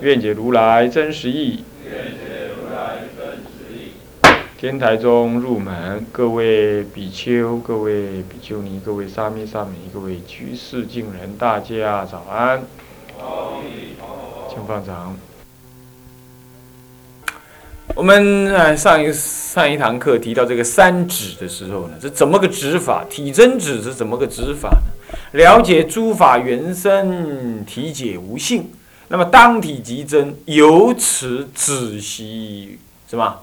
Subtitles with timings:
[0.00, 1.64] 愿解如来真实义。
[4.58, 12.62] 天台中入门，各位比丘、各位比丘尼、各位沙弥、沙弥、各位居士、敬人，大家早安。
[14.50, 15.16] 请放掌。
[17.94, 23.04] 我们呃上一上一堂课提到这个三指的时候呢，这怎么个指法？
[23.08, 25.38] 体真指是怎么个指法呢？
[25.38, 28.70] 了解诸法原生，体解无性。
[29.08, 33.42] 那么当体即真，由此止息什么？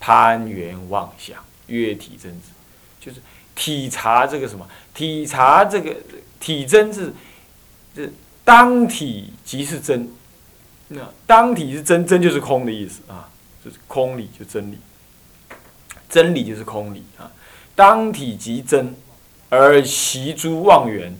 [0.00, 2.50] 攀缘妄想，曰体真子，
[3.00, 3.20] 就是
[3.56, 4.64] 体察这个什么？
[4.94, 5.96] 体察这个
[6.38, 7.12] 体真是，
[7.96, 8.12] 是
[8.44, 10.08] 当体即是真。
[10.88, 13.28] 那当体是真，真就是空的意思啊，
[13.64, 14.78] 就是空理就真理，
[16.08, 17.30] 真理就是空理啊。
[17.74, 18.94] 当体即真，
[19.50, 21.14] 而习诸妄缘，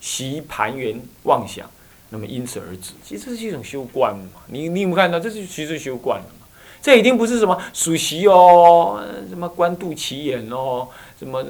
[0.00, 1.70] 习盘缘妄想。
[2.12, 4.42] 那么因此而止，其实这是一种修观嘛。
[4.48, 5.18] 你你有没有看到？
[5.18, 6.46] 这是其实修观了嘛。
[6.82, 10.86] 这已经不是什么属习哦，什么观肚脐眼哦，
[11.18, 11.42] 什么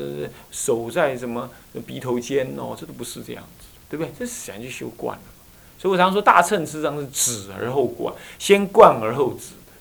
[0.52, 1.50] 手在什么
[1.84, 4.12] 鼻头尖哦，这都不是这样子，对不对？
[4.16, 5.32] 这是想去修观了嘛。
[5.78, 9.72] 所以我常说大乘实际上是止而后观，先观而后止的。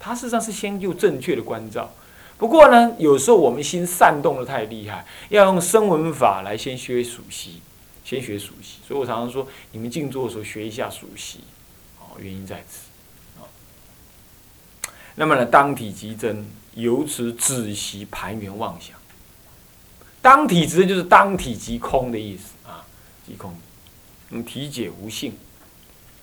[0.00, 1.88] 它事实上是先就正确的关照。
[2.36, 7.60] 不过呢，有时候我们心散动的太厉害，要用声闻法来先学属习。
[8.06, 11.40] 先学熟悉，所以我常常说，你们静坐的时候学一下熟悉，
[11.98, 12.82] 哦，原因在此，
[15.16, 18.96] 那么呢，当体即真，由此止息盘缘妄想。
[20.22, 22.86] 当体即真就是当体即空的意思啊，
[23.26, 23.52] 即空。
[24.28, 25.32] 那么体解无性，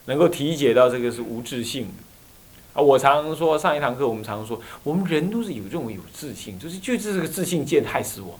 [0.05, 2.81] 能够体解到这个是无自性的啊。
[2.81, 8.39] 我常说上一堂课，我们常说，我们人都是有认为有自信，就是就是这个自信见害死我们。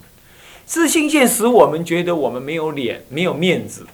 [0.65, 3.85] 自信见使我们觉得我们没有脸、没有面子，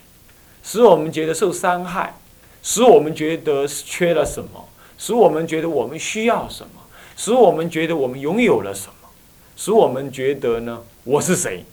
[0.63, 2.16] 使我们觉得受伤害，
[2.62, 6.81] 使我们觉得缺了什么，使我们觉得我们需要什么，
[7.18, 9.09] 使我们觉得我们拥有了什么，
[9.57, 11.66] 使我们觉得呢我是谁，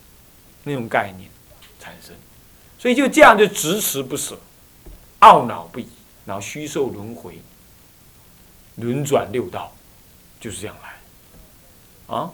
[0.65, 1.31] 那种概念
[1.78, 2.15] 产生，
[2.78, 4.39] 所以就这样就执持不舍，
[5.21, 5.87] 懊恼不已，
[6.25, 7.39] 然后虚受轮回，
[8.77, 9.73] 轮转六道，
[10.41, 12.31] 就是这样来，啊。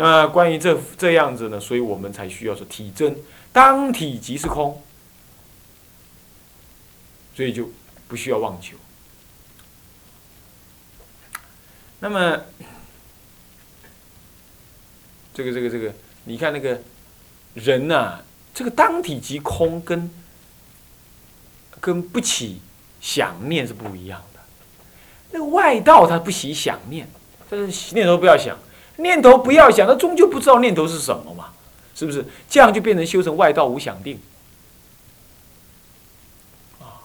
[0.00, 3.16] 那关于这这样子呢，所以我们才需要说体真，
[3.52, 4.80] 当体即是空，
[7.34, 7.68] 所以就
[8.06, 8.76] 不需要妄求。
[11.98, 12.44] 那么，
[15.34, 15.92] 这个这个这个，
[16.26, 16.80] 你看那个
[17.54, 18.20] 人呐，
[18.54, 20.08] 这个当体即空，跟
[21.80, 22.60] 跟不起
[23.00, 24.38] 想念是不一样的。
[25.32, 27.10] 那个外道他不喜想念，
[27.50, 28.56] 但是念头不要想。
[28.98, 31.46] 念头不要想，他终究不知道念头是什么嘛，
[31.94, 32.24] 是不是？
[32.48, 34.20] 这样就变成修成外道无想定。
[36.80, 37.02] 啊，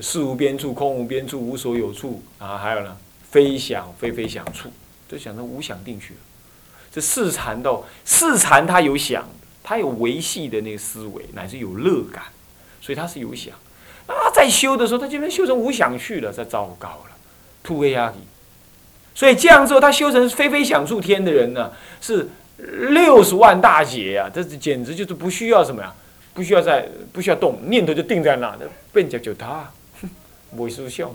[0.00, 2.96] 事无边处，空无边处，无所有处啊，还有呢，
[3.30, 4.70] 非想非非想处，
[5.08, 6.20] 就想成无想定去了。
[6.92, 9.28] 这四禅道，四禅他有想，
[9.62, 12.24] 他有维系的那个思维，乃至有乐感，
[12.80, 13.54] 所以他是有想。
[14.06, 17.16] 啊，在修的时候，他就能修成无想去了，这糟糕了，
[17.62, 18.16] 突黑压力。
[19.16, 21.72] 所以这样之后，他修成飞飞想处天的人呢，
[22.02, 22.28] 是
[22.90, 24.30] 六十万大劫呀！
[24.32, 25.90] 这简直就是不需要什么呀，
[26.34, 28.54] 不需要在不需要动念头就定在那，
[28.92, 29.68] 变脚就他，
[30.54, 31.10] 没失效。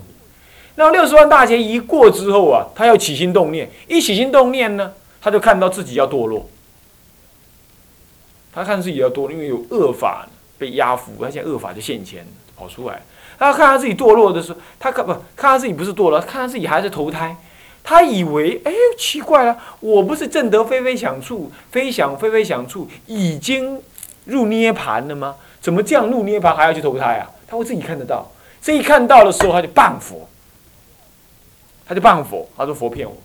[0.74, 4.92] 那六十万大劫一过之后啊，他要起心动念，一起心动念呢，
[5.22, 6.50] 他就看到自己要堕落。
[8.52, 10.28] 他看自己要堕落，因为有恶法
[10.58, 12.26] 被压服，他现在恶法就现前
[12.58, 13.00] 跑出来。
[13.38, 17.36] 他看他自己堕落的时候，他看不看他自己不是堕落，看他自己还在投胎。
[17.84, 23.82] 他以为，哎，奇怪了，我不是正得非非想处，非想非非想处，已经
[24.26, 25.36] 入涅盘了吗？
[25.60, 27.30] 怎么这样入涅盘还要去投胎啊？
[27.48, 28.32] 他会自己看得到，
[28.62, 30.28] 这一看到的时候，他就谤佛，
[31.86, 33.16] 他就谤佛，他说佛骗我。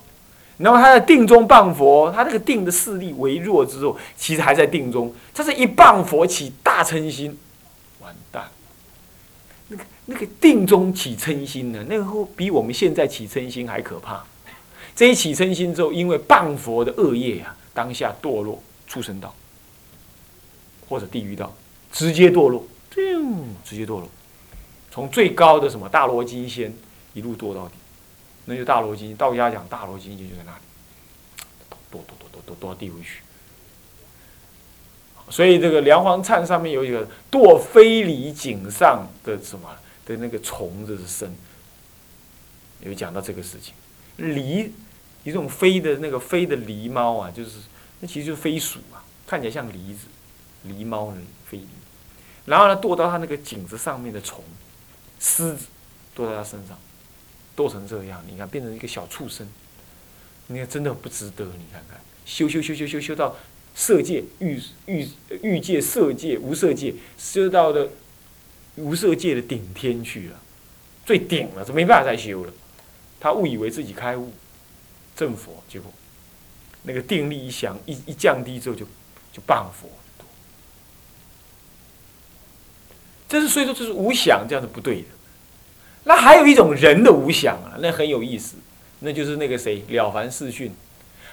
[0.59, 7.39] 然后他在定中谤佛，他那个定的势力微弱之后，其实还在定中，他是一谤佛起大嗔心，
[8.01, 8.45] 完蛋。
[9.69, 12.05] 那个那个定中起嗔心呢，那个
[12.35, 14.25] 比我们现在起嗔心还可怕。
[14.97, 19.35] 这一起嗔心之后，因为谤佛的恶业啊，当下堕落畜生道，
[20.89, 21.55] 或者地狱道，
[21.93, 22.67] 直接堕落，
[23.63, 24.09] 直接堕落，
[24.91, 26.75] 从最高的什么大罗金仙
[27.13, 27.75] 一路堕到底，
[28.47, 30.59] 那就大罗金仙，道家讲大罗金仙就在那里，
[31.93, 33.21] 堕堕堕堕堕堕到地狱去。
[35.29, 39.69] 所以这个梁皇忏上面有一个堕非礼井上的什么
[40.07, 41.31] 的那个虫子的生，
[42.81, 43.75] 有讲到这个事情，
[44.17, 44.73] 离
[45.27, 47.59] 一种飞的那个飞的狸猫啊，就是
[48.01, 50.07] 那其实就是飞鼠啊，看起来像狸子，
[50.67, 51.67] 狸猫呢飞狸，
[52.47, 54.43] 然后呢堕到它那个颈子上面的虫，
[55.21, 55.67] 虱子
[56.17, 56.79] 堕到它身上，
[57.55, 59.47] 堕成这样，你看变成一个小畜生，
[60.47, 63.37] 你看真的不值得，你看看修修修修修修到。
[63.79, 65.07] 色界、欲欲
[65.43, 67.87] 欲界、色界、无色界，修到的
[68.77, 70.41] 无色界的顶天去了，
[71.05, 72.53] 最顶了，就没办法再修了。
[73.21, 74.33] 他误以为自己开悟，
[75.17, 75.91] 正佛，结果
[76.83, 78.85] 那个定力一降一一降低之后，就
[79.33, 79.89] 就谤佛。
[83.29, 85.09] 这是所以说这是无想，这样是不对的。
[86.05, 88.57] 那还有一种人的无想啊，那很有意思，
[89.01, 90.73] 那就是那个谁了凡四训，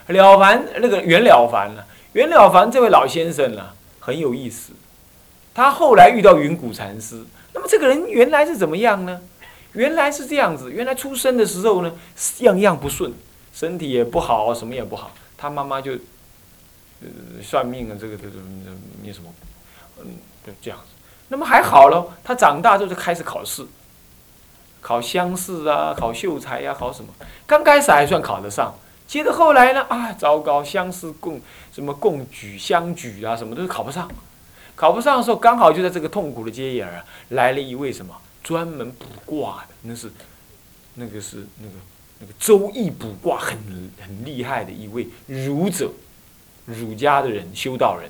[0.07, 1.85] 了凡那个袁了凡了。
[2.13, 4.71] 袁了凡这位老先生呢，很有意思。
[5.53, 9.21] 他后来遇到云谷禅师，那么这个人原来是怎么样呢？
[9.73, 11.91] 原来是这样子，原来出生的时候呢，
[12.39, 13.13] 样样不顺，
[13.53, 15.11] 身体也不好，什么也不好。
[15.37, 15.93] 他妈妈就，
[17.01, 17.07] 呃，
[17.41, 18.33] 算命啊，这个这个
[19.03, 19.33] 那什么，
[19.99, 20.15] 嗯，
[20.45, 20.85] 就这样子。
[21.29, 23.65] 那么还好喽，他长大之后就开始考试，
[24.81, 27.13] 考乡试啊，考秀才呀，考什么？
[27.45, 28.73] 刚开始还算考得上。
[29.05, 29.85] 接着后来呢？
[29.89, 30.63] 啊，糟糕！
[30.63, 31.39] 乡试共
[31.71, 34.09] 什么共举相举啊，什么都是考不上。
[34.75, 40.11] 考不上的时候，刚好就在这个痛苦的阶眼啊，来了一位什么专门卜卦的，那是
[40.95, 41.73] 那个是那个
[42.23, 43.57] 那个周易卜卦很
[43.99, 45.91] 很厉害的一位儒者，
[46.65, 48.09] 儒家的人修道人。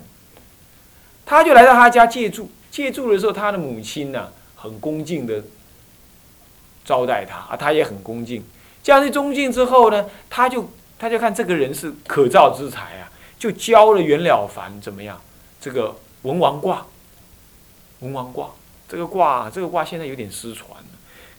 [1.26, 5.44] 他就来到他家借住，借住的时候，他的母亲呢很恭敬的
[6.86, 8.44] 招待他，啊，他也很恭敬。
[8.84, 10.70] 这样一恭敬之后呢，他就。
[10.96, 15.20] 他就看这个人是可造之才啊，就教了袁了凡怎么样？
[15.60, 16.86] 这个文王卦，
[18.00, 18.50] 文王卦
[18.88, 20.70] 这个卦，这个卦现在有点失传。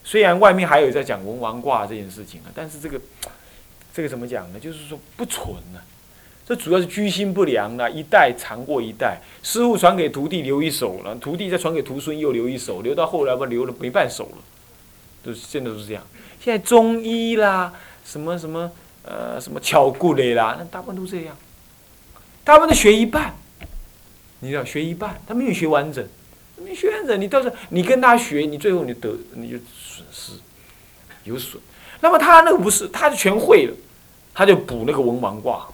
[0.05, 2.97] 虽然外面还有在讲文王卦这件事情啊，但是这个
[3.93, 4.59] 这个怎么讲呢？
[4.59, 5.81] 就是说不纯呢。
[6.47, 14.37] 这主要是居心不良啊，一代长过一代，师傅传给徒弟留一手了，徒弟再传给徒孙又留一手，留到后来吧，留了没半手了。
[15.23, 16.01] 都现在都是这样。
[16.39, 17.73] 现在中医啦，
[18.05, 18.71] 什么什么。
[19.07, 21.37] 呃，什么巧骨类啦，那大部分都这样。
[22.43, 23.35] 大部分都学一半，
[24.39, 26.03] 你知道，学一半，他没有学完整，
[26.57, 29.57] 没学完整，你到时候你跟他学，你最后你得你就
[29.95, 30.33] 损失，
[31.23, 31.61] 有损。
[32.01, 33.73] 那么他那个不是，他就全会了，
[34.33, 35.65] 他就补那个文王卦。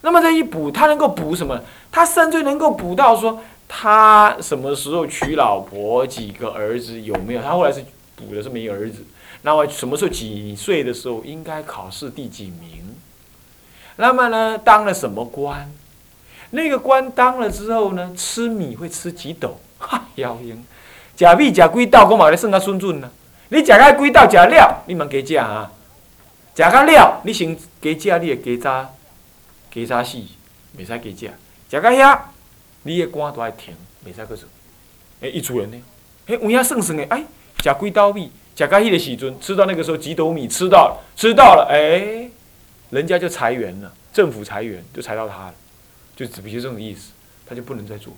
[0.00, 1.60] 那么这一补，他能够补什么？
[1.90, 7.42] 他甚至能够补到说他什么时候娶老婆，几个儿子有没有？
[7.42, 7.84] 他后来是
[8.16, 9.04] 补的是没儿子。
[9.42, 12.96] 那么什么时候几岁的时候应该考试第几名？
[13.96, 15.70] 那么呢，当了什么官？
[16.50, 19.60] 那个官当了之后呢，吃米会吃几斗？
[19.78, 20.64] 哈，妖精！
[21.18, 23.10] 假米假几斗，我嘛来算较顺准呢。
[23.48, 25.68] 你食到几斗食了，你蛮加食啊。
[26.54, 28.94] 食到了，你先加食，你会加早
[29.72, 30.18] 加早死，
[30.78, 31.32] 袂使加食。
[31.68, 32.20] 食到遐，
[32.84, 33.74] 你的肝都爱停，
[34.06, 34.48] 袂使搁做。
[35.22, 35.76] 诶，一主人呢？
[36.26, 37.24] 诶，有影算算的，哎，
[37.64, 38.30] 食几斗米？
[38.54, 42.30] 贾家义的喜尊吃到那个时候几斗米吃到了，吃到了，哎，
[42.90, 45.54] 人家就裁员了，政府裁员就裁到他了，
[46.14, 47.10] 就只比如这种意思，
[47.44, 48.12] 他就不能再做。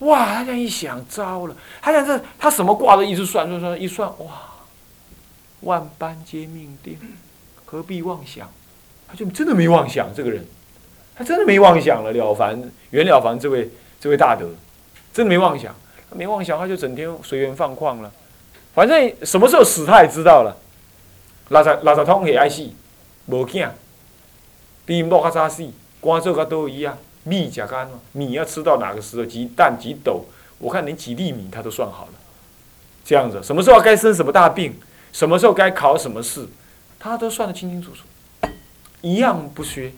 [0.00, 4.42] 哇，他这样一想，糟了，他想这他什么卦都一直算算算，一算哇，
[5.60, 6.98] 万般皆命定，
[7.64, 8.50] 何必妄想？
[9.06, 10.46] 他就真的没妄想，这个人，
[11.14, 12.12] 他真的没妄想了。
[12.12, 14.48] 了凡袁了凡这位这位大德，
[15.12, 15.74] 真的没妄想，
[16.08, 18.10] 他没妄想，他就整天随缘放旷了。
[18.72, 20.56] 反正什么时候死他也知道了，
[21.48, 22.70] 六十六十通也爱死，
[23.26, 23.68] 无惊，
[24.86, 25.68] 比木较早死，
[26.00, 28.00] 官做较多一样，米食干嘛？
[28.12, 29.24] 米要吃到哪个时候？
[29.24, 30.24] 几担几斗？
[30.58, 32.12] 我看连几粒米他都算好了，
[33.04, 34.74] 这样子，什么时候该生什么大病，
[35.12, 36.46] 什么时候该考什么试，
[36.98, 38.04] 他都算得清清楚楚，
[39.00, 39.92] 一样不缺。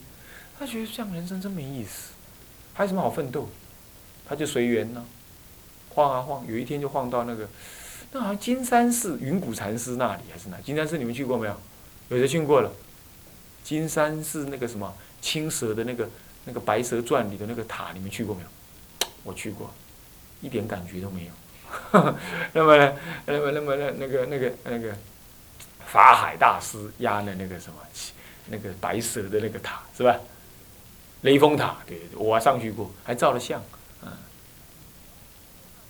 [0.57, 2.13] 他觉得这样人生真没意思，
[2.73, 3.49] 还有什么好奋斗？
[4.25, 5.03] 他就随缘呢，
[5.89, 7.49] 晃啊晃，有一天就晃到那个。
[8.13, 10.57] 那好像金山寺云谷禅师那里还是哪？
[10.63, 11.59] 金山寺你们去过没有？
[12.09, 12.71] 有的去过了。
[13.63, 16.07] 金山寺那个什么青蛇的那个
[16.45, 18.47] 那个《白蛇传》里的那个塔，你们去过没有？
[19.23, 19.73] 我去过，
[20.41, 21.31] 一点感觉都没有。
[22.53, 22.93] 那么呢？
[23.25, 24.93] 那么那么那那个那个那个
[25.85, 27.79] 法海大师压的那个什么
[28.47, 30.19] 那个白蛇的那个塔是吧？
[31.21, 33.61] 雷峰塔，对，我上去过，还照了相。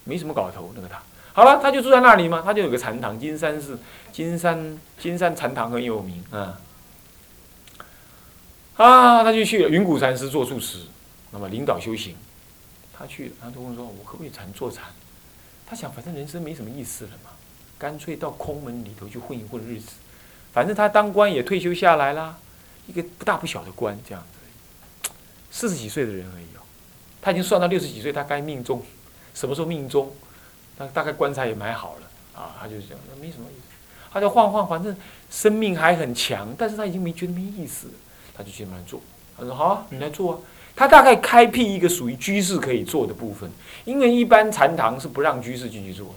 [0.06, 1.02] 没什么搞头那个塔。
[1.34, 3.80] 好了，他就住在那里嘛，他就有个禅堂，金山寺，
[4.12, 6.60] 金山金山禅堂很有名啊。
[8.76, 10.80] 啊，他就去，云谷禅师做住持，
[11.32, 12.16] 那么领导修行，
[12.92, 14.86] 他去了，他就问说：“我可不可以禅坐禅？”
[15.68, 17.30] 他想，反正人生没什么意思了嘛，
[17.78, 19.92] 干脆到空门里头去混一混日子。
[20.52, 22.38] 反正他当官也退休下来啦，
[22.88, 25.10] 一个不大不小的官这样子，
[25.52, 26.62] 四十几岁的人而已哦。
[27.22, 28.82] 他已经算到六十几岁，他该命中，
[29.34, 30.12] 什么时候命中？
[30.78, 33.76] 他大概棺材也买好了啊，他就是这样，那没什么意思。
[34.12, 34.96] 他就晃晃，反正
[35.30, 37.88] 生命还很强，但是他已经没觉得没意思。
[38.34, 39.00] 他就去那做，
[39.38, 40.40] 他说：“好啊，你来做啊。”
[40.76, 43.48] 他大概开辟一个属于居士可以做的部分，
[43.86, 46.14] 因为一般禅堂是不让居士进去做的，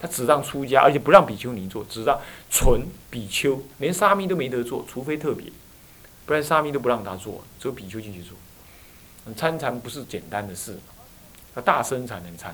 [0.00, 2.18] 他只让出家，而且不让比丘尼做，只让
[2.50, 5.46] 纯比丘，连沙弥都没得做，除非特别，
[6.26, 8.36] 不然沙弥都不让他做，只有比丘进去做。
[9.36, 10.76] 参禅不是简单的事，
[11.54, 12.52] 要大声才能参。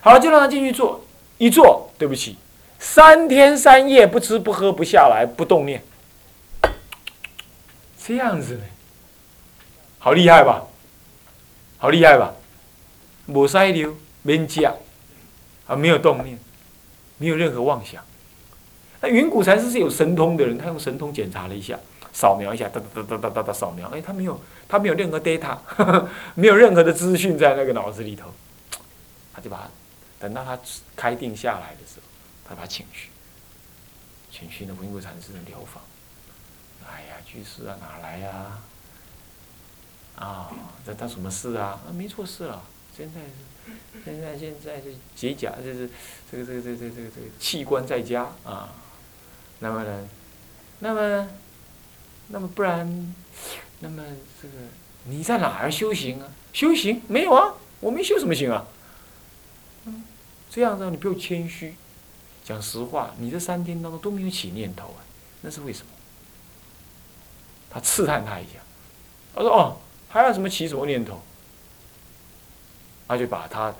[0.00, 1.04] 好了，就让他进去做，
[1.38, 2.36] 一做，对不起，
[2.78, 5.82] 三天三夜不吃不喝不下来不动念。
[8.06, 8.64] 这样子呢，
[9.98, 10.62] 好厉害吧？
[11.78, 12.34] 好厉害吧？
[13.28, 14.74] 无塞流，免加，
[15.66, 16.38] 啊，没有动念，
[17.16, 18.04] 没有任何妄想。
[19.00, 21.78] 那云谷禅师是有神通的人，他用神通检查了一下，
[22.12, 25.56] 扫描一下，哒哒哒哒哒哒哒扫描，哎，他没有，他没有任何 data，
[26.36, 28.30] 没有任何的资讯在那个脑子里头，
[29.32, 29.70] 他就把他
[30.20, 30.58] 等到他
[30.94, 32.02] 开定下来的时候，
[32.46, 33.08] 他把他请去，
[34.30, 35.80] 请去那云谷禅师的疗法。
[36.88, 38.58] 哎呀，居士啊，哪来呀？
[40.16, 40.50] 啊，
[40.86, 41.80] 这他什么事啊？
[41.88, 42.62] 啊，没错事了。
[42.96, 43.72] 现在是，
[44.04, 45.90] 现在现在是解甲，就是
[46.30, 48.72] 这个这个这个这个这个器官在家啊。
[49.58, 50.08] 那么呢，
[50.78, 51.28] 那么，
[52.28, 53.14] 那么不然，
[53.80, 54.02] 那么
[54.40, 54.54] 这个
[55.04, 56.28] 你在哪儿修行啊？
[56.52, 57.54] 修行没有啊？
[57.80, 58.66] 我没修什么行啊？
[59.86, 60.04] 嗯，
[60.48, 61.74] 这样子你不用谦虚，
[62.44, 65.02] 讲实话，你这三天当中都没有起念头啊，
[65.40, 65.92] 那是为什么？
[67.74, 68.60] 他刺探他一下，
[69.34, 69.76] 他说：“哦，
[70.08, 71.20] 还有什么起什么念头？”
[73.08, 73.74] 他就把他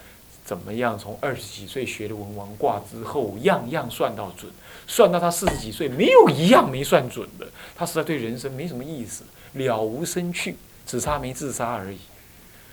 [0.44, 4.52] 怎么样从二十几岁学了文王卦之后，样样算到准，
[4.86, 7.46] 算到他四十几岁没有一样没算准的。
[7.76, 9.22] 他实在对人生没什么意思，
[9.52, 11.98] 了无生趣，只差没自杀而已。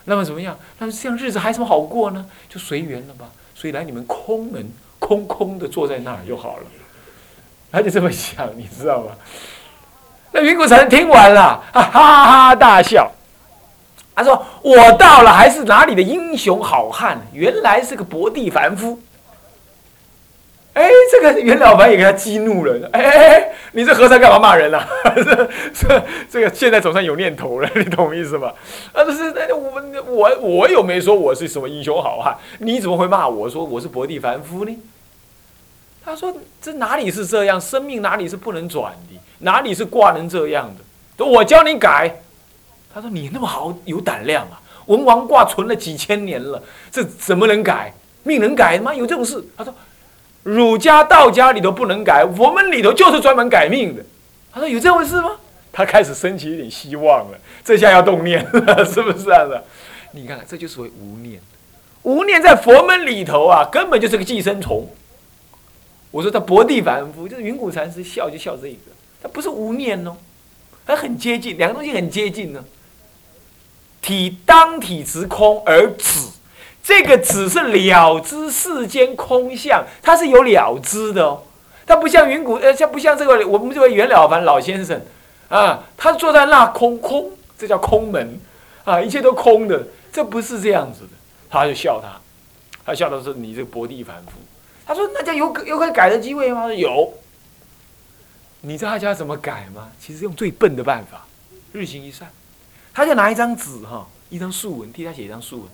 [0.05, 0.59] 那么怎么样？
[0.79, 2.27] 那么这样日子还什么好过呢？
[2.49, 3.31] 就随缘了吧。
[3.53, 6.63] 所以来你们空门，空空的坐在那儿就好了。
[7.71, 9.15] 他就这么想，你知道吗？
[10.31, 13.11] 那云谷禅听完了，哈哈哈大笑。
[14.13, 17.19] 他说：“我到了，还是哪里的英雄好汉？
[17.33, 18.99] 原来是个薄地凡夫。”
[20.73, 22.89] 哎，这个袁了凡也给他激怒了。
[22.93, 24.87] 哎，你这和尚干嘛骂人啊？
[25.15, 28.53] 这这这个现在总算有念头了， 你懂意思吧？
[28.93, 34.77] 啊，不是，那我我我又没说我是什么英雄好汉，你怎么会骂我说我是薄地凡夫呢？
[36.03, 37.61] 他说：“这哪里是这样？
[37.61, 40.71] 生命哪里是不能转的？”哪里是卦能这样
[41.17, 41.25] 的？
[41.25, 42.11] 我教你改。
[42.93, 44.59] 他说：“你那么好，有胆量啊！
[44.87, 47.93] 文王卦存了几千年了，这怎么能改？
[48.23, 48.93] 命能改吗？
[48.93, 49.73] 有这种事？”他说
[50.43, 54.03] ：“儒家、道家里头不能改，我们里头就是专门改命的。”
[54.51, 55.31] 他说：“有这回事吗？”
[55.71, 57.37] 他开始升起一点希望了。
[57.63, 59.47] 这下要动念了， 是不是啊？
[60.11, 61.39] 你看，这就是为无念。
[62.03, 64.85] 无念在佛门里头啊，根本就是个寄生虫。
[66.11, 68.91] 我说他薄地凡夫，就是云谷禅师笑就笑这一个。
[69.23, 70.15] 他不是无念哦，
[70.85, 72.63] 他很接近，两个东西很接近呢。
[74.01, 76.27] 体当体之空而止，
[76.83, 81.43] 这个止是了知世间空相，它是有了知的哦。
[81.85, 84.99] 它不像云谷，呃，像不像这个我们这位袁了凡老先生
[85.49, 88.39] 啊，他坐在那空空，这叫空门
[88.83, 91.09] 啊，一切都空的，这不是这样子的。
[91.49, 92.19] 他就笑他，
[92.83, 94.31] 他笑的是你这个薄地凡夫。
[94.91, 97.13] 他说：“那家有有可以改的机会吗？”有。
[98.59, 99.89] 你知道他家怎么改吗？
[99.97, 101.25] 其实用最笨的办法，
[101.71, 102.29] 日行一善。
[102.93, 105.67] 他就拿一张纸哈，一张素文，替他写一张素文，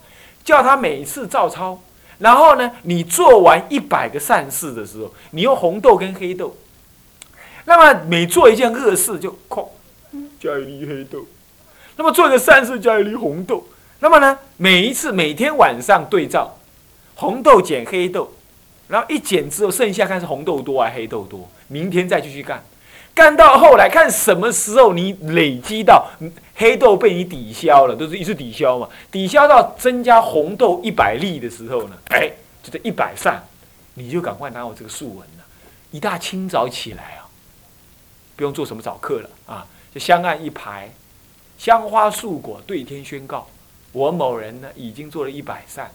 [0.43, 1.81] 叫他每次照抄。
[2.19, 6.55] 然后呢，你做完一百个善事的时候，你用红豆跟黑豆。
[7.65, 9.67] 那么每做一件恶事就哐，
[10.39, 11.25] 加一粒黑豆。
[11.95, 13.67] 那么做一个善事加一粒红豆。
[13.99, 16.59] 那么呢，每一次每天晚上对照，
[17.15, 18.31] 红豆减黑豆，
[18.87, 22.63] 然后一减之后剩下看是红豆多还是黑豆多，明天再继续干。
[23.13, 26.07] 干到后来，看什么时候你累积到
[26.55, 28.87] 黑豆被你抵消了，都是一次抵消嘛。
[29.11, 33.43] 抵消到增加红豆一百粒的时候呢，哎，就这一百扇，
[33.95, 35.43] 你就赶快拿我这个素文了。
[35.89, 37.25] 一大清早起来啊，
[38.35, 40.91] 不用做什么早课了啊，就香案一排，
[41.57, 43.47] 香花素果对天宣告，
[43.91, 45.89] 我某人呢已经做了一百扇，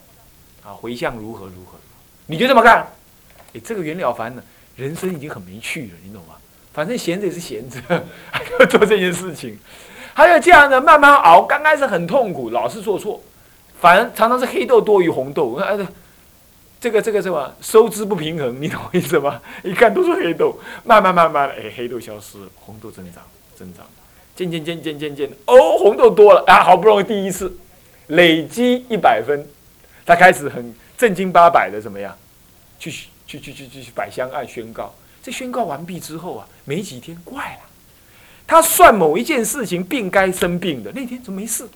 [0.65, 1.79] 啊，回向如何如何。
[2.33, 2.87] 你就这么干。
[3.53, 4.43] 哎，这个袁了凡呢，
[4.75, 6.35] 人生已经很没趣了，你懂吗？
[6.73, 7.79] 反正闲着也是闲着，
[8.33, 9.59] 还要做这件事情，
[10.15, 13.21] 还有这样的慢慢熬，刚开始很痛苦，老是做错，
[13.79, 15.45] 反正常常是黑豆多于红豆。
[15.45, 15.87] 我看，
[16.81, 19.43] 这个这个什么收支不平衡，你懂我意思吗？
[19.63, 23.23] 一看都是黑豆，慢慢慢慢的，哎，黑豆消失，红豆增长
[23.55, 23.85] 增长，
[24.35, 27.55] 渐渐渐渐渐渐，哦，红豆多了啊，好不容易第一次
[28.07, 29.47] 累积一百分，
[30.07, 32.17] 他开始很正经八百的怎么样，
[32.91, 34.93] 去去去去去去百香案宣告。
[35.23, 37.61] 这宣告完毕之后啊，没几天怪了，
[38.45, 41.69] 他算某一件事情病该生病的那天怎么没事？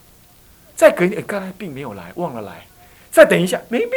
[0.74, 2.66] 再隔天刚才病没有来，忘了来，
[3.10, 3.92] 再等一下没病，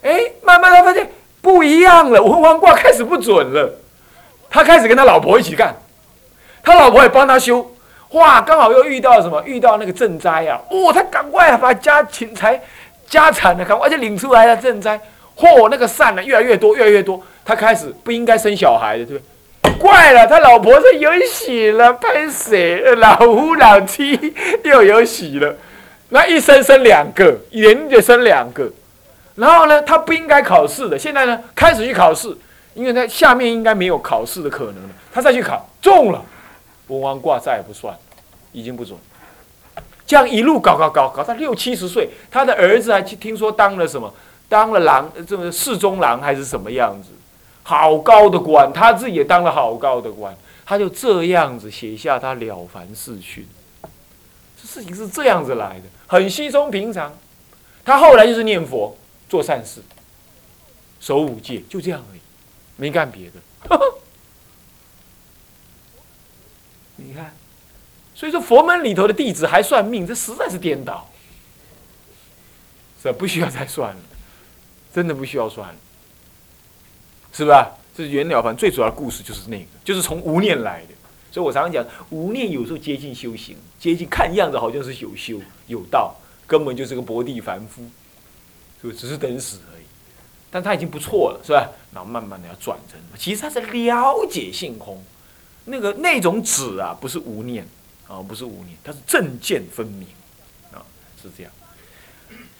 [0.00, 1.06] 哎，慢慢的发现
[1.42, 3.78] 不一样了，文王卦开始不准了，
[4.48, 5.76] 他开始跟他老婆一起干，
[6.62, 7.70] 他老婆也帮他修，
[8.12, 9.42] 哇，刚好又遇到什么？
[9.44, 12.58] 遇到那个赈灾啊，哦，他赶快把家钱财、
[13.06, 14.98] 家产的赶快就领出来了赈灾。
[15.38, 17.22] 嚯，那个善呢越来越多，越来越多。
[17.44, 19.24] 他开始不应该生小孩的，对不
[19.62, 19.72] 对？
[19.78, 22.80] 怪了，他老婆是有喜了，拍谁？
[22.96, 25.54] 老夫老妻又有喜了。
[26.08, 28.68] 那一生生两个，连着生两个。
[29.36, 32.36] 然后呢，他不应该考试的，现在呢开始去考试，
[32.74, 34.90] 因为他下面应该没有考试的可能了。
[35.12, 36.20] 他再去考，中了，
[36.88, 37.94] 文王卦再也不算，
[38.52, 38.98] 已经不准。
[40.04, 44.12] 这样一路搞搞搞搞到六七十岁，他的儿子还去听说当了什么？
[44.48, 47.10] 当了郎，这个侍中郎还是什么样子？
[47.62, 50.34] 好高的官，他自己也当了好高的官。
[50.64, 53.46] 他就这样子写下他了凡四训。
[54.60, 57.12] 这事情是这样子来的，很稀松平常。
[57.84, 58.94] 他后来就是念佛、
[59.28, 59.80] 做善事、
[61.00, 62.20] 守五戒，就这样而已，
[62.76, 63.36] 没干别的。
[66.96, 67.32] 你看，
[68.14, 71.08] 所以说佛门里头的弟子还算命，这实在是颠倒，
[73.02, 74.00] 这不需要再算了。
[74.92, 75.74] 真的不需要算，
[77.32, 77.74] 是吧？
[77.94, 80.94] 这是袁了凡最主要的故事，就是那个，就是从无念来的。
[81.30, 86.14] 所以我常常讲，无念有时候接近修行，接近看样子好像是有修有道，
[86.46, 87.82] 根本就是个薄地凡夫，
[88.82, 89.82] 就只是等死而已。
[90.50, 91.68] 但他已经不错了，是吧？
[91.92, 95.04] 然后慢慢的要转成，其实他是了解性空，
[95.66, 97.66] 那个那种止啊，不是无念
[98.06, 100.08] 啊，不是无念，他是正见分明
[100.72, 100.80] 啊，
[101.20, 101.52] 是这样。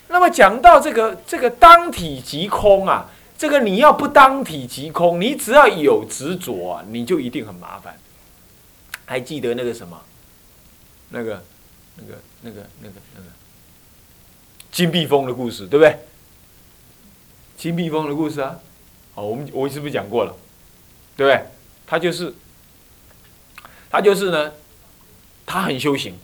[0.08, 7.98] 那么讲到这个这个当体即空啊，这个你要不当体即空，你只要有执着，你就一定很麻烦。
[9.04, 10.00] 还记得那个什么，
[11.10, 11.42] 那个
[11.96, 13.26] 那个那个那个那个
[14.70, 15.98] 金碧峰的故事，对不对？
[17.56, 18.58] 金碧峰的故事啊，
[19.14, 20.34] 哦，我们我是不是讲过了？
[21.16, 21.44] 对不对？
[21.86, 22.34] 他就是
[23.90, 24.52] 他就是呢，
[25.44, 26.14] 他很修行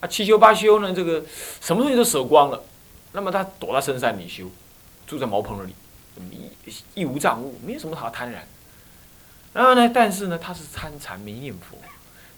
[0.00, 1.24] 啊，七修八修呢，这个
[1.60, 2.62] 什么东西都舍光了。
[3.16, 4.50] 那么他躲到深山里修，
[5.06, 5.72] 住在茅棚里，
[6.66, 8.44] 一一无障物，没有什么好贪然。
[9.52, 11.78] 然后呢，但是呢，他是参禅没念佛，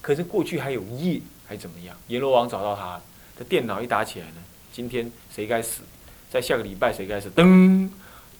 [0.03, 1.97] 可是过去还有业，还怎么样？
[2.09, 3.01] 阎罗王找到他，
[3.35, 4.35] 这电脑一打起来呢，
[4.71, 5.81] 今天谁该死？
[6.29, 7.27] 在下个礼拜谁该死？
[7.29, 7.43] 噔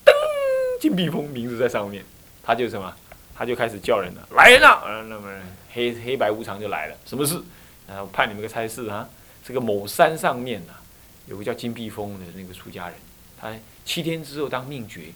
[0.06, 0.12] 噔，
[0.80, 2.06] 金碧峰名字在上面，
[2.44, 2.94] 他就什么？
[3.34, 5.04] 他就开始叫人了，来人了！
[5.10, 5.28] 那么
[5.74, 7.42] 黑黑白无常就来了，什么事？
[7.88, 9.10] 然后派你们个差事啊，
[9.44, 10.86] 这个某山上面啊。
[11.28, 12.96] 有个叫金碧峰的那个出家人，
[13.40, 13.54] 他
[13.86, 15.12] 七天之后当命绝，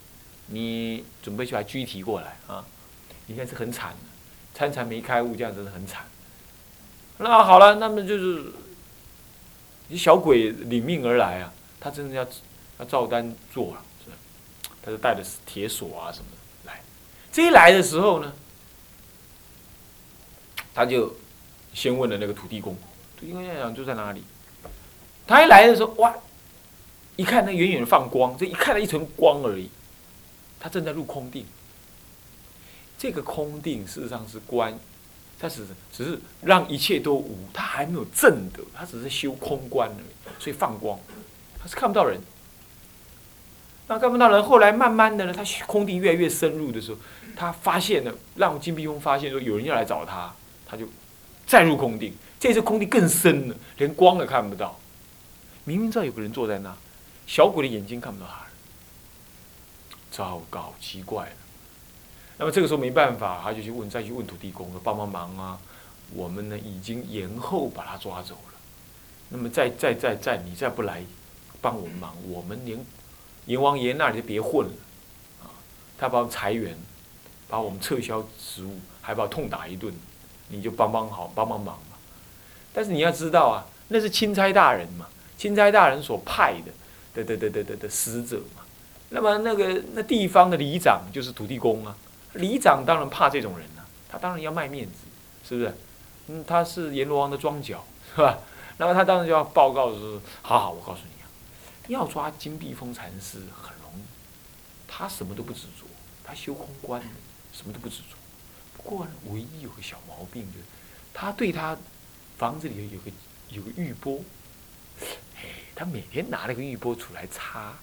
[0.48, 2.64] 你准备去把拘提过来啊？
[3.28, 3.98] 应该是很惨的，
[4.54, 6.06] 参禅没开悟，这样真的很惨。
[7.18, 8.52] 那好了，那么就是
[9.88, 12.28] 你小鬼领命而来啊，他真的要
[12.80, 14.12] 要照单做了，是？
[14.84, 16.82] 他就带着铁锁啊什么的来。
[17.32, 18.34] 这一来的时候呢，
[20.74, 21.16] 他就
[21.74, 22.76] 先问了那个土地公，
[23.18, 24.24] 土地公讲就在哪里？
[25.32, 26.14] 他一来的时候，哇！
[27.16, 29.70] 一看那远远放光，这一看到一层光而已。
[30.60, 31.46] 他正在入空定。
[32.98, 34.78] 这个空定事实上是观，
[35.40, 40.42] 他只是只是让一切都无，他还没有正得，他只是修空观而已。
[40.44, 41.00] 所以放光，
[41.62, 42.20] 他是看不到人。
[43.88, 46.98] 那看不到人，后来慢慢的呢，他空定越来越深入的时候，
[47.36, 50.34] 他发现了，让金碧峰发现说有人要来找他，
[50.68, 50.86] 他就
[51.48, 52.14] 再入空定。
[52.40, 54.78] 这次空定更深了，连光都看不到。
[55.64, 56.76] 明明知道有个人坐在那，
[57.28, 58.42] 小鬼的眼睛看不到他。
[60.12, 61.32] 糟糕，奇怪了。
[62.38, 65.60] 那么这个时候没办法，他就去问，再去问土地公说：“帮帮忙啊！
[66.14, 68.54] 我们呢已经延后把他抓走了。
[69.30, 71.04] 那么再再再再，你再不来
[71.62, 72.78] 帮我们忙，我们连
[73.46, 74.74] 阎王爷那里就别混了
[75.44, 75.48] 啊！
[75.98, 76.76] 他把我裁员，
[77.48, 79.94] 把我们撤销职务，还把我痛打一顿，
[80.50, 81.98] 你就帮帮好，帮帮忙嘛。
[82.74, 85.08] 但是你要知道啊，那是钦差大人嘛。
[85.42, 86.72] 钦差大人所派的
[87.16, 88.62] 的的的的的的使者嘛，
[89.10, 91.98] 那么那个那地方的里长就是土地公啊，
[92.34, 94.98] 里长当然怕这种人啊，他当然要卖面子，
[95.44, 95.74] 是不是？
[96.28, 97.84] 嗯，他是阎罗王的庄脚，
[98.16, 98.38] 是吧？
[98.78, 101.26] 那么他当然就要报告说：好好，我告诉你啊，
[101.88, 104.04] 要抓金碧峰禅师很容易，
[104.88, 105.88] 他什么都不执着，
[106.24, 107.02] 他修空观，
[107.52, 108.16] 什么都不执着。
[108.78, 110.66] 不过呢，唯一有个小毛病就是，
[111.16, 111.76] 他对他
[112.38, 113.12] 房子里有个
[113.50, 114.20] 有个玉钵，
[115.82, 117.74] 他每天拿那个玉钵出来擦，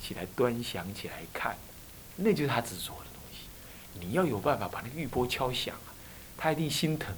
[0.00, 1.56] 起来端详起来看，
[2.14, 3.48] 那就是他执着的东西。
[3.98, 5.74] 你要有办法把那个玉钵敲响，
[6.38, 7.12] 他一定心疼，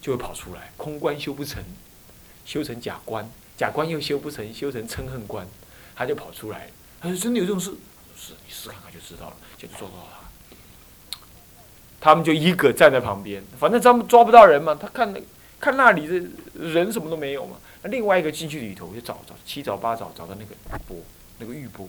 [0.00, 0.72] 就会跑出来。
[0.78, 1.62] 空观修不成，
[2.46, 5.46] 修成假观，假观又修不成，修成嗔恨观，
[5.94, 6.70] 他就跑出来。
[6.98, 7.70] 他说：“真的有这种事？
[8.16, 10.30] 是，你试看看就知道了，就做到了。”
[12.00, 14.74] 他们就一个站在旁边，反正他们抓不到人嘛。
[14.74, 15.20] 他看那
[15.60, 17.58] 看那里的人什么都没有嘛。
[17.82, 20.54] 那另外一个进去里头就找找七找八找找到那个
[20.86, 20.96] 钵，
[21.38, 21.88] 那个玉钵。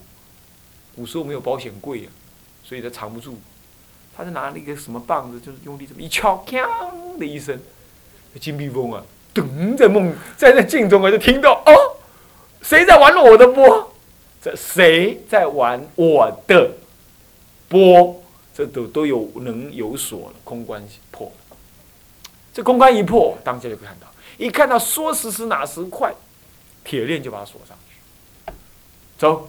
[0.96, 2.10] 古时候没有保险柜啊，
[2.64, 3.40] 所以他藏不住。
[4.14, 7.58] 他就拿了一个什么棒子，就是用力这么一敲，锵的一声，
[8.40, 9.02] 金碧峰啊，
[9.34, 11.72] 噔在梦在那镜中啊，就听到哦，
[12.62, 13.94] 谁在玩我的钵？
[14.42, 16.72] 这谁在玩我的
[17.70, 18.22] 钵？
[18.54, 21.58] 这都都有能有所了，空关破了。
[22.54, 24.11] 这空关一破，当下就可以看到，
[24.42, 26.12] 一看到说时迟那时快，
[26.84, 28.54] 铁链就把他锁上去。
[29.16, 29.48] 走，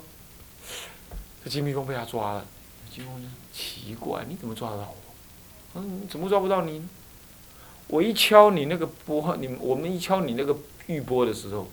[1.43, 2.45] 这金蜜蜂被他抓了。
[2.95, 5.81] 金蜜蜂奇怪，你怎么抓得到我？
[5.81, 6.87] 嗯，怎么抓不到你？
[7.87, 10.55] 我一敲你那个波，你我们一敲你那个
[10.89, 11.67] 玉波的时候，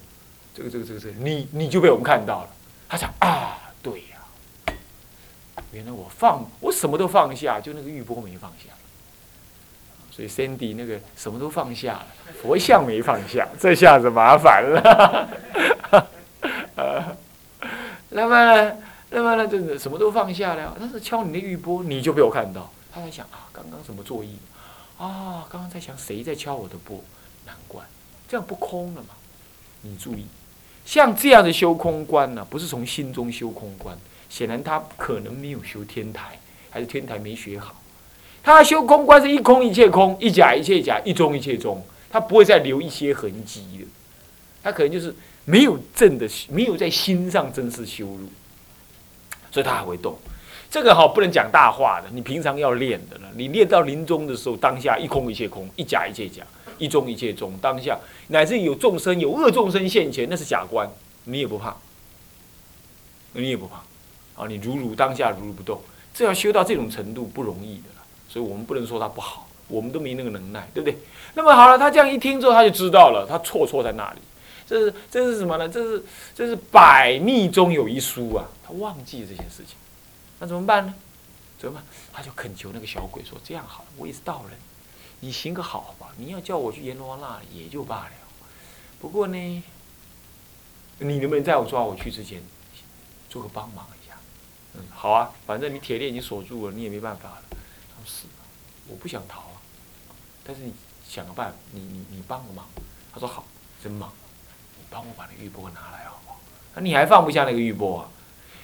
[0.56, 2.50] 这个这个这个这个，你你就被我们看到了。
[2.88, 4.74] 他想啊，对呀。
[5.74, 8.70] 原来我放我什么都放下，就那个玉波没放下，
[10.12, 12.08] 所以 Cindy 那个什么都放下了，
[12.42, 15.30] 佛像没放下，这下子麻烦了。
[18.10, 18.72] 那么
[19.12, 22.72] 那么呢，真的什么都放下了，但是敲你的玉波，你就被我看到。
[22.94, 24.38] 他在想啊，刚刚什么作意？
[24.98, 27.02] 啊，刚刚在想谁在敲我的波？
[27.46, 27.82] 难怪
[28.28, 29.10] 这样不空了嘛。
[29.82, 30.26] 你注意，
[30.86, 33.98] 像这样的修空观呢，不是从心中修空观。
[34.28, 37.76] 显然他可能没有修天台，还是天台没学好。
[38.44, 43.86] 他修空观是一空一切空，一假一切假，一中一切中，他不会再留一些痕迹的。
[44.64, 45.14] 他可能就是
[45.46, 48.30] 没有正的，没有在心上真是修入，
[49.52, 50.18] 所以他还会动。
[50.72, 53.32] 这个哈不能讲大话的，你平常要练的了。
[53.36, 56.44] 你练到临终的时候，当下一空一切空，一假一切假，
[56.78, 57.98] 一中一切中，当下
[58.28, 60.88] 乃至有众生有恶众生现前，那是假观，
[61.24, 61.76] 你也不怕，
[63.34, 63.78] 你也不怕。
[64.36, 65.82] 啊，你如如当下如如不动，
[66.14, 70.98] 这要修到这种程度不容易的了，所以我们不能说他不好，我们都没那个能耐，对不对？
[71.34, 74.20] 那么好了，他这样一听之后，他就知道了，他错错在那里，
[74.68, 75.68] 这是这是什么呢？
[75.68, 76.04] 这是
[76.36, 79.76] 这是百密中有一疏啊，他忘记这件事情，
[80.40, 80.94] 那怎么办呢？
[81.58, 81.84] 怎么办？
[82.14, 84.58] 他就恳求那个小鬼说：“这样好了，我也是道人，
[85.20, 88.12] 你行个好吧，你要叫我去阎罗王那里也就罢了，
[89.02, 89.64] 不过呢，
[91.00, 92.42] 你能不能在我抓我去之前
[93.30, 94.16] 做个帮忙一下？”
[94.76, 97.44] 嗯，好啊，反正你铁链已经锁住了，你也没办法了。
[98.10, 98.26] 是，
[98.88, 99.62] 我不想逃啊，
[100.44, 100.74] 但是你
[101.08, 102.66] 想个办法，你你你帮个忙。
[103.14, 103.46] 他说好，
[103.84, 104.12] 真忙，
[104.78, 106.40] 你帮我把那玉钵拿来好不好？
[106.74, 108.10] 那你还放不下那个玉钵啊？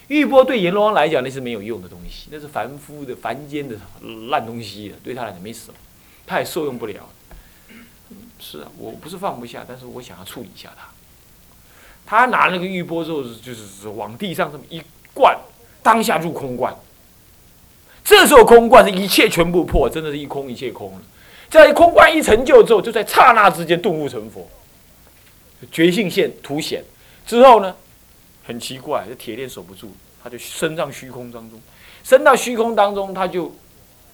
[0.08, 3.78] 玉钵对阎罗王来讲那是没有用的东西，那是凡夫的凡间的
[4.30, 5.78] 烂东西，对他来讲没什么，
[6.26, 7.08] 他也受用不了。
[8.40, 10.88] 是啊，我不是放不下，但是我想要处理一下他。
[12.06, 14.82] 他拿那个玉钵之后，就是往地上这么一
[15.14, 15.40] 灌。
[15.82, 16.76] 当下入空罐，
[18.06, 21.02] 这时候空观是一切全部破，真的是一空一切空了。
[21.50, 24.48] 在空观一成就之后，就在刹那之间顿悟成佛，
[25.72, 26.84] 觉性现凸显
[27.26, 27.76] 之后呢，
[28.46, 29.90] 很奇怪，这铁链守不住，
[30.24, 31.60] 他就升上虚空当中，
[32.04, 33.52] 升到虚空当中，他就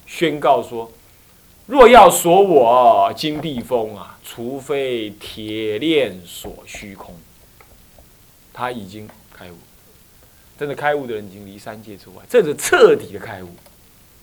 [0.07, 0.89] 宣告说：
[1.65, 7.13] 若要锁我金碧峰啊，除非铁链锁虚空。
[8.53, 9.55] 他已经开悟。
[10.59, 13.49] 真的开悟的人已经离三界之外，这是彻底的开悟，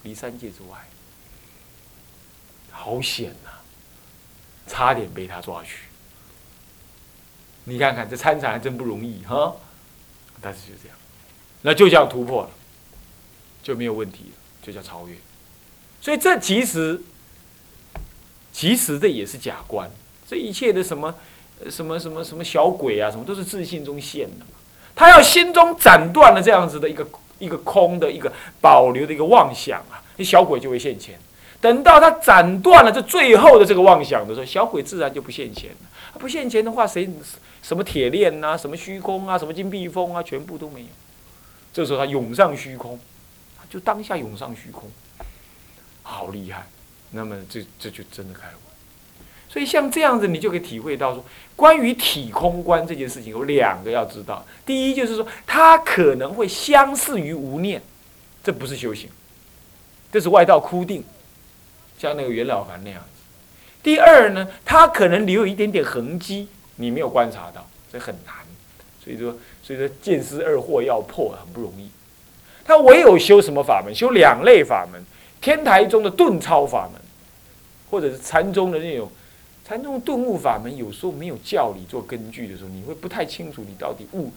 [0.09, 0.89] 离三界之外，
[2.71, 3.51] 好险呐！
[4.67, 5.81] 差点被他抓去。
[7.65, 9.55] 你看看这参禅还真不容易哈，
[10.41, 10.97] 但是就这样，
[11.61, 12.51] 那就这样突破了，
[13.63, 15.15] 就没有问题了，就叫超越。
[16.01, 16.99] 所以这其实，
[18.51, 19.91] 其实这也是假观，
[20.27, 21.15] 这一切的什么
[21.69, 24.47] 什么什么什么小鬼啊，什么都是自信中现的。
[24.95, 27.07] 他要心中斩断了这样子的一个
[27.39, 31.19] 一个空的一个保留的一个妄想啊，那小鬼就会现前。
[31.61, 35.77] 等到他斩断了这最后的这个妄想的时候，小鬼自然就不现前了。
[36.19, 37.09] 不现前的话，谁
[37.63, 40.87] 什么铁链呐，什么虚空啊，什么金碧峰啊，全部都没有。
[41.73, 42.99] 这时候他涌上虚空，
[43.69, 44.89] 就当下涌上虚空，
[46.03, 46.67] 好厉害。
[47.11, 48.68] 那么这这就真的开悟。
[49.51, 51.25] 所以像这样子，你就可以体会到说，
[51.57, 54.45] 关于体空观这件事情有两个要知道。
[54.67, 57.81] 第一就是说，它可能会相似于无念，
[58.45, 59.09] 这不是修行，
[60.13, 61.03] 这是外道枯定，
[61.99, 63.23] 像那个袁老凡那样子。
[63.83, 68.35] 第二呢，它可能留有一点点痕迹，你没有观察到，这很难。
[69.03, 71.89] 所以说，所以说见思二惑要破很不容易。
[72.67, 73.95] 他唯有修什么法门？
[73.95, 75.03] 修两类法门：
[75.41, 77.01] 天台中的顿超法门，
[77.91, 79.11] 或者是禅宗的那种。
[79.69, 84.33] 禅宗顿悟法门有时候没有教理做根据的时候，你会不太清楚你到底悟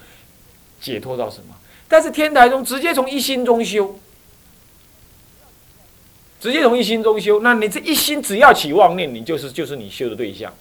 [0.82, 1.56] 解脱到什么。
[1.88, 3.98] 但是天台宗直接从一心中修，
[6.42, 10.54] 直接从一心中修，那你这一心只要起妄念，你就是就是你修的对象，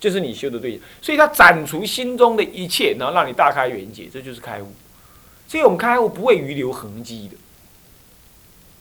[0.00, 0.80] 就是你修的对象。
[1.00, 4.66] 所以他斩除心中的一切，然后让你大开圆解，这就是开悟。
[5.46, 7.36] 所以我们开悟不会遗留痕迹的，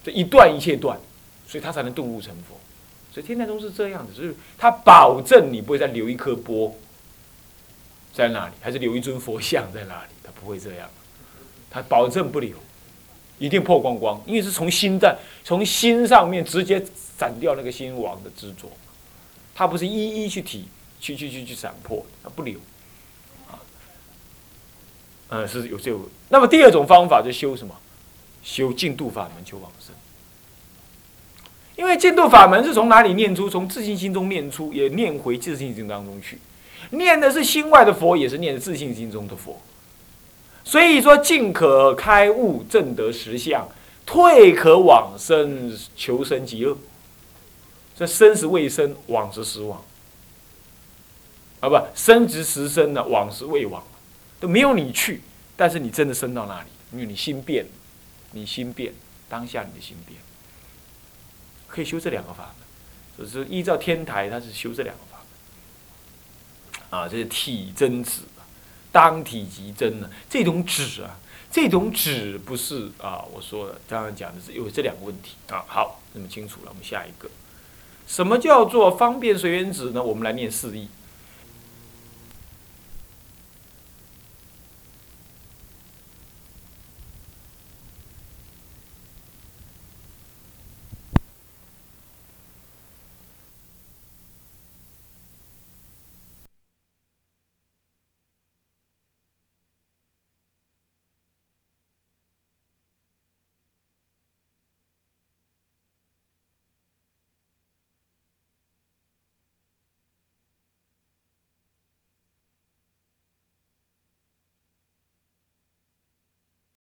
[0.03, 0.99] 这一断一切断，
[1.47, 2.59] 所以他才能顿悟成佛。
[3.13, 6.73] 所以天台宗是这样子，就是他保证你不会再留一颗波
[8.13, 10.89] 在那里，还是留一尊佛像在那里，他不会这样，
[11.69, 12.55] 他保证不留，
[13.37, 16.81] 一定破光光，因为是从心在从心上面直接
[17.17, 18.71] 斩掉那个心王的执着，
[19.53, 20.67] 他不是一一去体
[20.99, 22.57] 去去去去斩破，他不留，
[23.49, 23.59] 啊，
[25.29, 25.99] 嗯，是有这个。
[26.29, 27.75] 那么第二种方法就修什么？
[28.43, 29.93] 修净度法门求往生。
[31.75, 33.49] 因为净土法门是从哪里念出？
[33.49, 36.37] 从自信心中念出，也念回自信心当中去。
[36.91, 39.59] 念的是心外的佛，也是念自信心中的佛。
[40.63, 43.67] 所以说，进可开悟正得实相，
[44.05, 46.77] 退可往生求生极乐。
[47.97, 49.81] 这生时未生，往时实往。
[51.61, 53.81] 啊，不，生值时生呢，往时未往，
[54.39, 55.21] 都没有你去。
[55.55, 57.71] 但是你真的生到那里，因为你心变了，
[58.31, 58.93] 你心变，
[59.29, 60.19] 当下你的心变。
[61.71, 62.53] 可以修这两个法
[63.17, 65.17] 门，就是依照天台，它是修这两个法
[66.91, 66.99] 门。
[66.99, 68.21] 啊，这是体真止，
[68.91, 70.09] 当体即真呢。
[70.29, 71.17] 这种止啊，
[71.49, 75.63] 这种止不是啊，我说的刚刚讲的是有这两个问题啊。
[75.67, 77.29] 好，那么清楚了，我们下一个，
[78.05, 80.03] 什么叫做方便随缘止呢？
[80.03, 80.89] 我们来念四义。